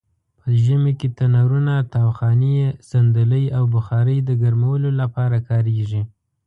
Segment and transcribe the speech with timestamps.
[0.39, 2.53] په ژمې کې تنرونه؛ تاوخانې؛
[2.89, 6.01] صندلۍ او بخارۍ د ګرمولو لپاره کاریږي.